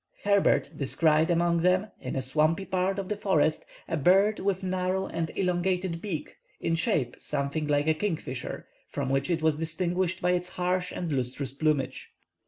Herbert 0.23 0.71
descried 0.75 1.29
among 1.29 1.57
them, 1.57 1.91
in 1.99 2.15
a 2.15 2.23
swampy 2.23 2.65
part 2.65 2.97
of 2.97 3.07
the 3.07 3.15
forest, 3.15 3.65
a 3.87 3.95
bird 3.97 4.39
with 4.39 4.63
narrow 4.63 5.05
and 5.05 5.29
elongated 5.35 6.01
beak, 6.01 6.37
in 6.59 6.73
shape 6.73 7.17
something 7.19 7.67
like 7.67 7.85
a 7.85 7.93
kingfisher, 7.93 8.65
from 8.87 9.11
which 9.11 9.29
it 9.29 9.43
was 9.43 9.57
distinguished 9.57 10.19
by 10.19 10.31
its 10.31 10.49
harsh 10.49 10.91
and 10.91 11.13
lustrous 11.13 11.51
plumage. 11.51 12.13